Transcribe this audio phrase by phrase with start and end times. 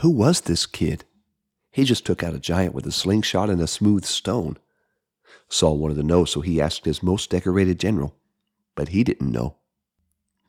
[0.00, 1.04] Who was this kid?
[1.70, 4.56] He just took out a giant with a slingshot and a smooth stone.
[5.50, 8.16] Saul wanted to know, so he asked his most decorated general.
[8.74, 9.56] But he didn't know.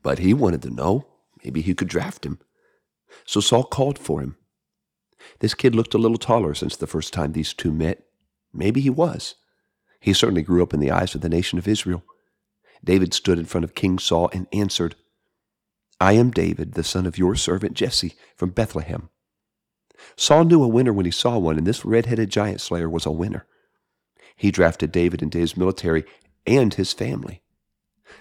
[0.03, 1.05] But he wanted to know.
[1.43, 2.39] Maybe he could draft him.
[3.25, 4.37] So Saul called for him.
[5.40, 8.06] This kid looked a little taller since the first time these two met.
[8.54, 9.36] Maybe he was.
[9.99, 12.06] He certainly grew up in the eyes of the nation of Israel.
[12.86, 14.96] David stood in front of King Saul and answered,
[15.99, 19.09] I am David, the son of your servant Jesse from Bethlehem.
[20.16, 23.12] Saul knew a winner when he saw one, and this red-headed giant slayer was a
[23.12, 23.46] winner.
[24.36, 26.04] He drafted David into his military
[26.46, 27.42] and his family.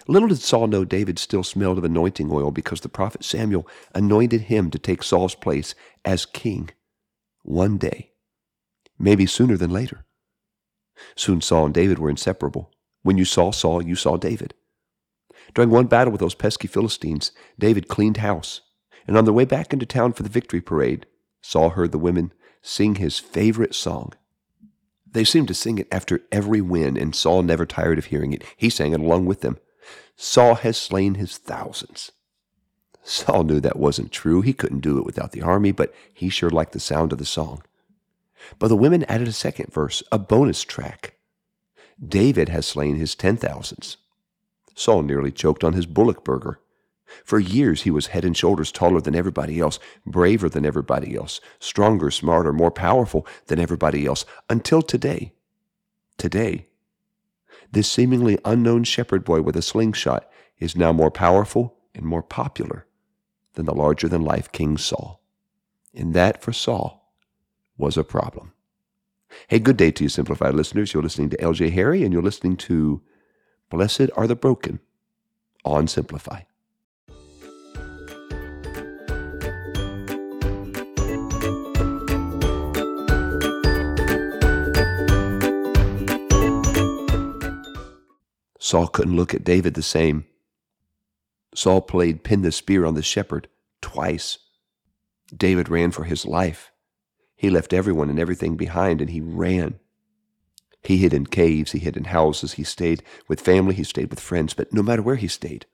[0.07, 4.41] Little did Saul know David still smelled of anointing oil because the prophet Samuel anointed
[4.41, 5.75] him to take Saul's place
[6.05, 6.69] as king
[7.43, 8.11] one day,
[8.97, 10.05] maybe sooner than later.
[11.15, 12.71] Soon Saul and David were inseparable.
[13.03, 14.53] When you saw Saul, you saw David.
[15.53, 18.61] During one battle with those pesky Philistines, David cleaned house,
[19.07, 21.07] and on their way back into town for the victory parade,
[21.41, 22.31] Saul heard the women
[22.61, 24.13] sing his favorite song.
[25.11, 28.43] They seemed to sing it after every win, and Saul never tired of hearing it.
[28.55, 29.57] He sang it along with them.
[30.15, 32.11] Saul has slain his thousands.
[33.03, 34.41] Saul knew that wasn't true.
[34.41, 37.25] He couldn't do it without the army, but he sure liked the sound of the
[37.25, 37.63] song.
[38.59, 41.15] But the women added a second verse, a bonus track.
[42.03, 43.97] David has slain his ten thousands.
[44.75, 46.59] Saul nearly choked on his bullock burger.
[47.23, 51.41] For years he was head and shoulders taller than everybody else, braver than everybody else,
[51.59, 55.33] stronger, smarter, more powerful than everybody else, until today.
[56.17, 56.67] Today,
[57.71, 62.85] this seemingly unknown shepherd boy with a slingshot is now more powerful and more popular
[63.53, 65.21] than the larger than life King Saul.
[65.93, 67.13] And that, for Saul,
[67.77, 68.53] was a problem.
[69.47, 70.93] Hey, good day to you, Simplify listeners.
[70.93, 73.01] You're listening to LJ Harry, and you're listening to
[73.69, 74.79] Blessed Are the Broken
[75.65, 76.41] on Simplify.
[88.71, 90.23] Saul couldn't look at David the same.
[91.53, 93.49] Saul played pin the spear on the shepherd
[93.81, 94.37] twice.
[95.35, 96.71] David ran for his life.
[97.35, 99.77] He left everyone and everything behind and he ran.
[100.81, 104.21] He hid in caves, he hid in houses, he stayed with family, he stayed with
[104.21, 105.65] friends, but no matter where he stayed,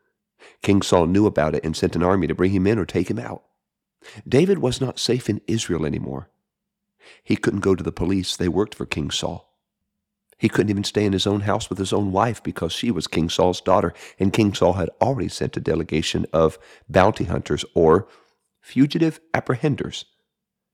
[0.63, 3.11] King Saul knew about it and sent an army to bring him in or take
[3.11, 3.43] him out.
[4.27, 6.31] David was not safe in Israel anymore.
[7.23, 9.46] He couldn't go to the police, they worked for King Saul.
[10.37, 13.07] He couldn't even stay in his own house with his own wife because she was
[13.07, 18.07] King Saul's daughter, and King Saul had already sent a delegation of bounty hunters or
[18.61, 20.05] fugitive apprehenders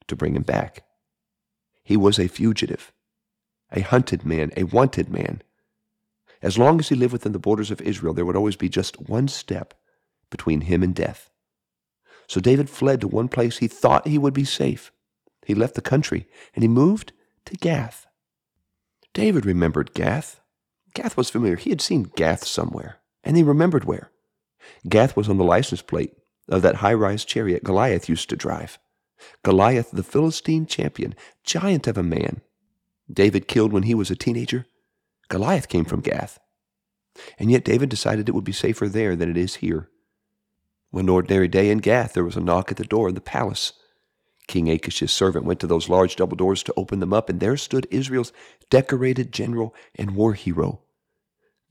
[0.07, 0.83] to bring him back.
[1.83, 2.91] He was a fugitive,
[3.71, 5.41] a hunted man, a wanted man.
[6.41, 8.99] As long as he lived within the borders of Israel, there would always be just
[9.07, 9.73] one step
[10.29, 11.29] between him and death.
[12.27, 14.91] So David fled to one place he thought he would be safe.
[15.45, 17.13] He left the country and he moved
[17.45, 18.07] to Gath.
[19.13, 20.39] David remembered Gath.
[20.93, 21.55] Gath was familiar.
[21.55, 24.11] He had seen Gath somewhere, and he remembered where.
[24.87, 26.13] Gath was on the license plate
[26.49, 28.79] of that high rise chariot Goliath used to drive.
[29.43, 32.41] Goliath, the Philistine champion, giant of a man.
[33.11, 34.65] David killed when he was a teenager.
[35.29, 36.39] Goliath came from Gath.
[37.37, 39.89] And yet David decided it would be safer there than it is here.
[40.89, 43.73] One ordinary day in Gath, there was a knock at the door of the palace.
[44.47, 47.57] King Achish's servant went to those large double doors to open them up, and there
[47.57, 48.33] stood Israel's
[48.69, 50.81] decorated general and war hero,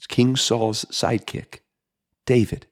[0.08, 1.60] King Saul's sidekick,
[2.26, 2.66] David.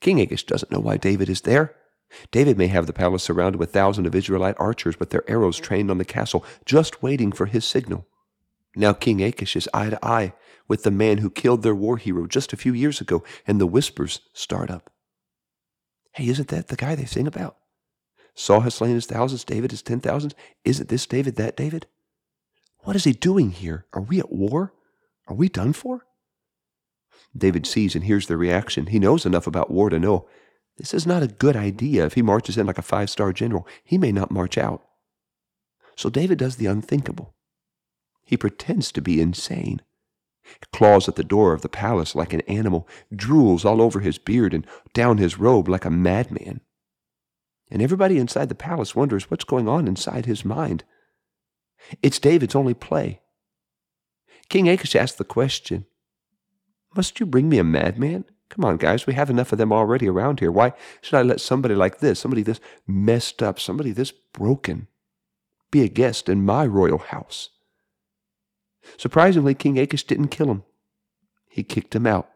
[0.00, 1.74] King Achish doesn't know why David is there.
[2.30, 5.90] David may have the palace surrounded with thousands of Israelite archers with their arrows trained
[5.90, 8.06] on the castle, just waiting for his signal.
[8.76, 10.34] Now King Achish is eye to eye
[10.68, 13.66] with the man who killed their war hero just a few years ago, and the
[13.66, 14.90] whispers start up.
[16.12, 17.56] Hey, isn't that the guy they sing about?
[18.34, 20.34] Saul has slain his thousands, David his ten thousands.
[20.64, 21.86] Isn't this David that David?
[22.80, 23.86] What is he doing here?
[23.92, 24.72] Are we at war?
[25.28, 26.06] Are we done for?
[27.36, 28.86] David sees and hears their reaction.
[28.86, 30.28] He knows enough about war to know
[30.76, 32.06] this is not a good idea.
[32.06, 34.82] If he marches in like a five star general, he may not march out.
[35.96, 37.34] So David does the unthinkable.
[38.24, 39.82] He pretends to be insane,
[40.72, 44.54] claws at the door of the palace like an animal, drools all over his beard
[44.54, 46.62] and down his robe like a madman
[47.72, 50.84] and everybody inside the palace wonders what's going on inside his mind.
[52.02, 53.22] It's David's only play.
[54.50, 55.86] King Achish asked the question
[56.94, 58.26] Must you bring me a madman?
[58.50, 60.52] Come on, guys, we have enough of them already around here.
[60.52, 64.88] Why should I let somebody like this, somebody this messed up, somebody this broken,
[65.70, 67.48] be a guest in my royal house?
[68.98, 70.64] Surprisingly, King Achish didn't kill him,
[71.48, 72.28] he kicked him out.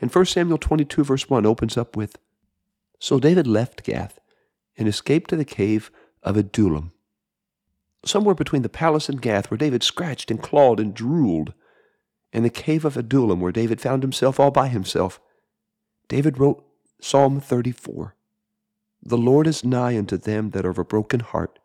[0.00, 2.18] And 1 Samuel 22, verse 1 opens up with
[3.02, 4.20] so David left Gath
[4.78, 5.90] and escaped to the cave
[6.22, 6.92] of Adullam.
[8.04, 11.52] Somewhere between the palace and Gath, where David scratched and clawed and drooled,
[12.32, 15.20] and the cave of Adullam, where David found himself all by himself,
[16.06, 16.64] David wrote
[17.00, 18.14] Psalm 34
[19.02, 21.58] The Lord is nigh unto them that are of a broken heart,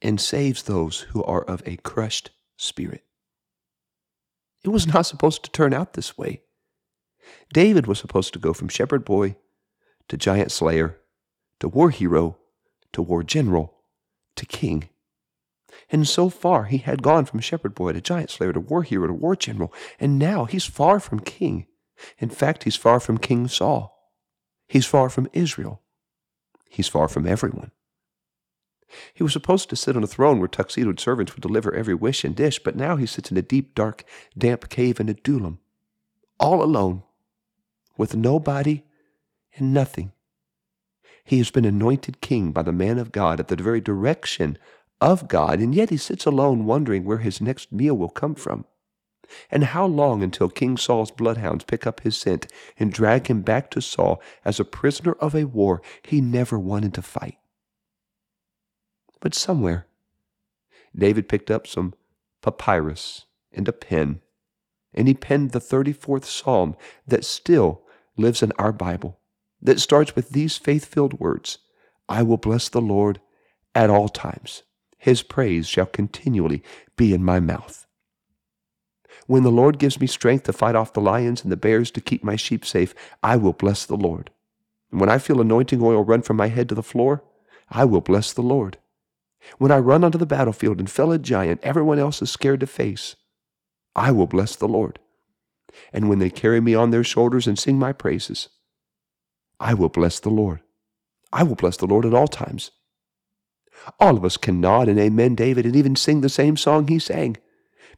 [0.00, 3.04] and saves those who are of a crushed spirit.
[4.64, 6.40] It was not supposed to turn out this way.
[7.52, 9.36] David was supposed to go from shepherd boy
[10.12, 10.98] to giant slayer
[11.58, 12.36] to war hero
[12.92, 13.78] to war general
[14.36, 14.90] to king.
[15.88, 19.06] And so far he had gone from shepherd boy to giant slayer to war hero
[19.06, 21.66] to war general, and now he's far from king.
[22.18, 24.12] In fact, he's far from King Saul.
[24.68, 25.80] He's far from Israel.
[26.68, 27.70] He's far from everyone.
[29.14, 32.22] He was supposed to sit on a throne where tuxedoed servants would deliver every wish
[32.22, 34.04] and dish, but now he sits in a deep, dark,
[34.36, 35.58] damp cave in Adullam,
[36.38, 37.02] all alone,
[37.96, 38.82] with nobody
[39.56, 40.12] and nothing.
[41.24, 44.58] He has been anointed king by the man of God at the very direction
[45.00, 48.64] of God, and yet he sits alone wondering where his next meal will come from.
[49.50, 52.46] And how long until King Saul's bloodhounds pick up his scent
[52.78, 56.92] and drag him back to Saul as a prisoner of a war he never wanted
[56.94, 57.38] to fight?
[59.20, 59.86] But somewhere,
[60.94, 61.94] David picked up some
[62.42, 64.20] papyrus and a pen,
[64.92, 66.76] and he penned the 34th Psalm
[67.06, 67.82] that still
[68.16, 69.18] lives in our Bible,
[69.62, 71.58] that starts with these faith filled words
[72.08, 73.20] I will bless the Lord
[73.74, 74.64] at all times.
[74.98, 76.62] His praise shall continually
[76.96, 77.86] be in my mouth.
[79.26, 82.00] When the Lord gives me strength to fight off the lions and the bears to
[82.00, 84.30] keep my sheep safe, I will bless the Lord.
[84.90, 87.24] And when I feel anointing oil run from my head to the floor,
[87.70, 88.78] I will bless the Lord.
[89.58, 92.66] When I run onto the battlefield and fell a giant everyone else is scared to
[92.66, 93.16] face,
[93.94, 94.98] I will bless the Lord.
[95.92, 98.48] And when they carry me on their shoulders and sing my praises,
[99.62, 100.60] I will bless the Lord.
[101.32, 102.72] I will bless the Lord at all times.
[104.00, 106.98] All of us can nod and amen David and even sing the same song he
[106.98, 107.36] sang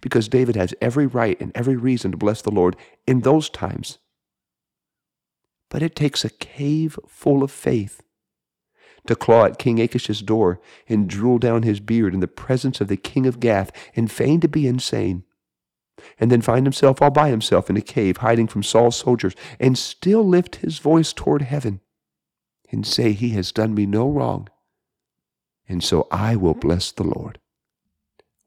[0.02, 2.76] because David has every right and every reason to bless the Lord
[3.06, 3.96] in those times.
[5.70, 8.02] But it takes a cave full of faith
[9.06, 12.88] to claw at King Achish's door and drool down his beard in the presence of
[12.88, 15.24] the king of Gath and feign to be insane,
[16.18, 19.78] and then find himself all by himself in a cave hiding from Saul's soldiers and
[19.78, 21.80] still lift his voice toward heaven
[22.70, 24.48] and say, He has done me no wrong
[25.68, 27.38] and so I will bless the Lord.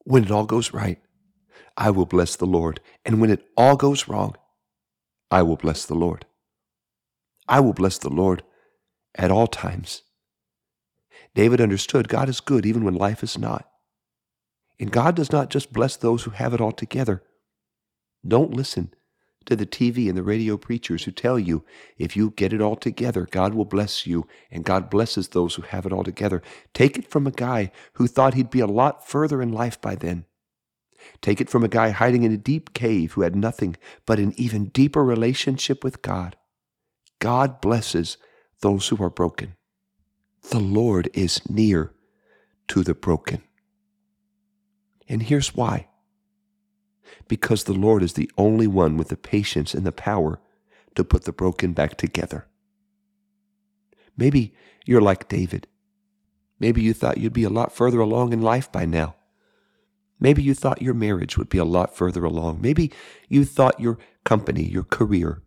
[0.04, 1.00] When it all goes right,
[1.76, 2.80] I will bless the Lord.
[3.06, 4.36] And when it all goes wrong,
[5.30, 6.26] I will bless the Lord.
[7.48, 8.44] I will bless the Lord
[9.16, 10.04] at all times.
[11.34, 13.70] David understood God is good even when life is not.
[14.80, 17.24] And God does not just bless those who have it all together.
[18.28, 18.94] Don't listen
[19.46, 21.64] to the TV and the radio preachers who tell you
[21.98, 25.62] if you get it all together, God will bless you, and God blesses those who
[25.62, 26.42] have it all together.
[26.74, 29.96] Take it from a guy who thought he'd be a lot further in life by
[29.96, 30.26] then.
[31.22, 34.34] Take it from a guy hiding in a deep cave who had nothing but an
[34.36, 36.36] even deeper relationship with God.
[37.20, 38.18] God blesses
[38.62, 39.56] those who are broken.
[40.50, 41.94] The Lord is near
[42.70, 43.42] to the broken.
[45.08, 45.88] And here's why
[47.27, 50.39] because the Lord is the only one with the patience and the power
[50.95, 52.48] to put the broken back together.
[54.18, 54.54] Maybe
[54.86, 55.68] you're like David.
[56.59, 59.16] Maybe you thought you'd be a lot further along in life by now.
[60.19, 62.61] Maybe you thought your marriage would be a lot further along.
[62.61, 62.92] Maybe
[63.30, 65.44] you thought your company, your career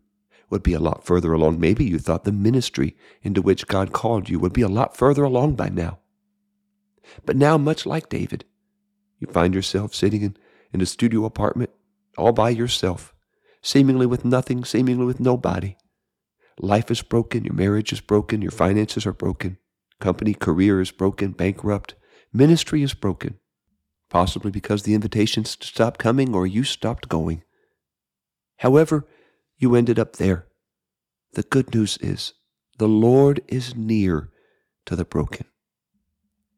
[0.49, 1.59] would be a lot further along.
[1.59, 5.23] Maybe you thought the ministry into which God called you would be a lot further
[5.23, 5.99] along by now.
[7.25, 8.45] But now, much like David,
[9.19, 10.37] you find yourself sitting in
[10.73, 11.69] in a studio apartment
[12.17, 13.13] all by yourself,
[13.61, 15.75] seemingly with nothing, seemingly with nobody.
[16.59, 19.57] Life is broken, your marriage is broken, your finances are broken,
[19.99, 21.95] company career is broken, bankrupt,
[22.33, 23.39] ministry is broken,
[24.09, 27.43] possibly because the invitations stopped coming or you stopped going.
[28.57, 29.07] However,
[29.57, 30.47] you ended up there.
[31.33, 32.33] The good news is
[32.77, 34.29] the Lord is near
[34.85, 35.45] to the broken.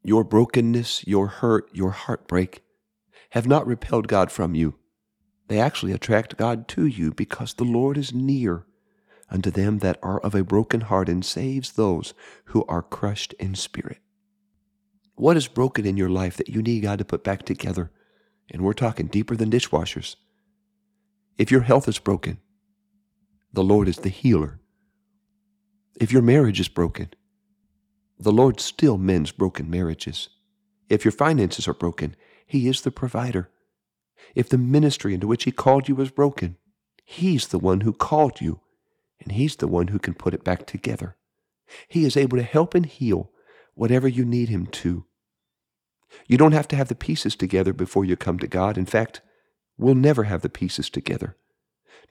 [0.02, 2.64] Your brokenness, your hurt, your heartbreak
[3.34, 4.76] have not repelled God from you.
[5.48, 8.68] They actually attract God to you because the Lord is near
[9.28, 12.14] unto them that are of a broken heart and saves those
[12.46, 13.98] who are crushed in spirit.
[15.16, 17.90] What is broken in your life that you need God to put back together?
[18.52, 20.16] And we're talking deeper than dishwashers.
[21.40, 22.38] If your health is broken,
[23.52, 24.60] the Lord is the healer.
[26.00, 27.10] If your marriage is broken,
[28.20, 30.30] the Lord still mends broken marriages.
[30.88, 32.16] If your finances are broken,
[32.54, 33.50] he is the provider.
[34.36, 36.58] If the ministry into which He called you was broken,
[37.04, 38.60] He's the one who called you,
[39.20, 41.18] and He's the one who can put it back together.
[41.88, 43.32] He is able to help and heal
[43.74, 45.08] whatever you need Him to.
[46.28, 48.78] You don't have to have the pieces together before you come to God.
[48.78, 49.22] In fact,
[49.80, 51.36] we'll never have the pieces together.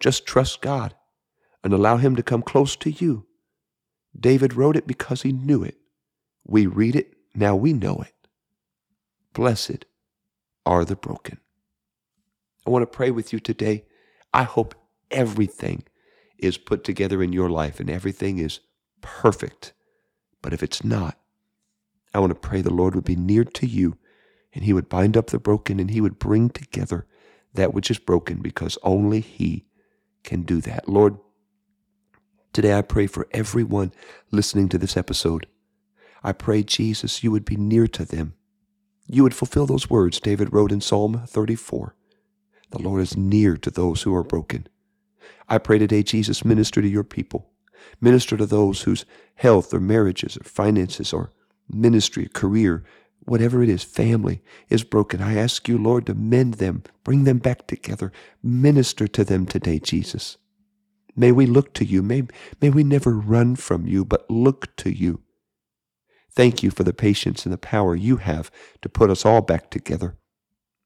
[0.00, 0.96] Just trust God
[1.62, 3.26] and allow Him to come close to you.
[4.18, 5.76] David wrote it because he knew it.
[6.44, 8.14] We read it, now we know it.
[9.34, 9.84] Blessed
[10.66, 11.38] are the broken.
[12.66, 13.85] I want to pray with you today.
[14.33, 14.75] I hope
[15.11, 15.85] everything
[16.38, 18.61] is put together in your life and everything is
[19.00, 19.73] perfect.
[20.42, 21.19] But if it's not,
[22.14, 23.97] I want to pray the Lord would be near to you
[24.52, 27.07] and he would bind up the broken and he would bring together
[27.54, 29.66] that which is broken because only he
[30.25, 30.88] can do that.
[30.88, 31.19] Lord,
[32.52, 33.92] today I pray for everyone
[34.31, 35.47] listening to this episode.
[36.23, 38.35] I pray, Jesus, you would be near to them.
[39.06, 41.94] You would fulfill those words David wrote in Psalm 34.
[42.71, 44.66] The Lord is near to those who are broken.
[45.49, 47.50] I pray today, Jesus, minister to your people.
[48.00, 49.04] Minister to those whose
[49.37, 51.32] health or marriages or finances or
[51.68, 52.85] ministry, career,
[53.25, 55.21] whatever it is, family is broken.
[55.21, 58.12] I ask you, Lord, to mend them, bring them back together.
[58.42, 60.38] Minister to them today, Jesus.
[61.16, 62.02] May we look to you.
[62.02, 62.25] May,
[62.61, 65.22] may we never run from you, but look to you.
[66.34, 69.70] Thank you for the patience and the power you have to put us all back
[69.70, 70.16] together.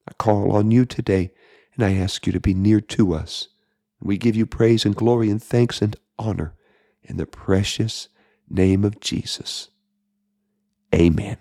[0.09, 1.33] I call on you today,
[1.75, 3.49] and I ask you to be near to us.
[4.01, 6.55] We give you praise and glory and thanks and honor
[7.03, 8.09] in the precious
[8.49, 9.71] name of Jesus.
[10.95, 11.39] Amen.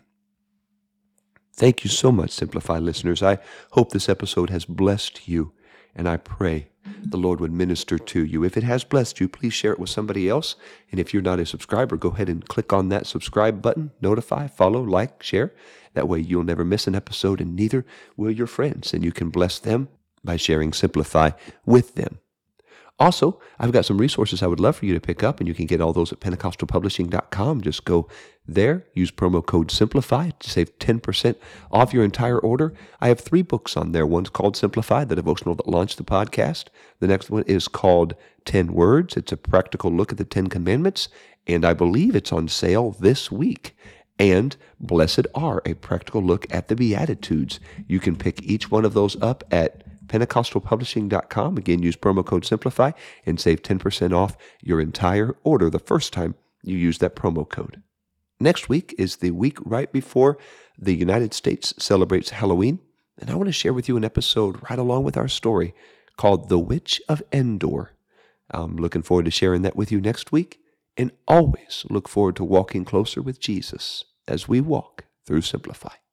[1.53, 3.24] Thank you so much, Simplify listeners.
[3.24, 3.39] I
[3.71, 5.53] hope this episode has blessed you,
[5.95, 6.69] and I pray
[7.04, 8.44] the Lord would minister to you.
[8.44, 10.56] If it has blessed you, please share it with somebody else.
[10.92, 14.48] And if you're not a subscriber, go ahead and click on that subscribe button, notify,
[14.48, 15.54] follow, like, share.
[15.94, 17.86] That way you'll never miss an episode, and neither
[18.18, 19.88] will your friends, and you can bless them
[20.24, 21.32] by sharing Simplify
[21.65, 22.20] with them.
[22.98, 25.54] Also, I've got some resources I would love for you to pick up, and you
[25.54, 27.62] can get all those at pentecostalpublishing.com.
[27.62, 28.08] Just go
[28.48, 31.36] there, use promo code SIMPLIFY to save 10%
[31.72, 32.74] off your entire order.
[33.02, 34.06] I have three books on there.
[34.06, 36.66] One's called Simplify, the devotional that launched the podcast.
[37.00, 39.18] The next one is called 10 Words.
[39.18, 41.10] It's a practical look at the 10 commandments,
[41.48, 43.75] and I believe it's on sale this week.
[44.18, 47.60] And Blessed Are, a practical look at the Beatitudes.
[47.88, 51.57] You can pick each one of those up at pentecostalpublishing.com.
[51.57, 52.93] Again, use promo code SIMPLIFY
[53.25, 57.81] and save 10% off your entire order the first time you use that promo code.
[58.39, 60.38] Next week is the week right before
[60.77, 62.79] the United States celebrates Halloween,
[63.17, 65.74] and I want to share with you an episode right along with our story
[66.17, 67.93] called The Witch of Endor.
[68.51, 70.59] I'm looking forward to sharing that with you next week,
[70.97, 76.04] and always look forward to walking closer with Jesus as we walk through Simplify.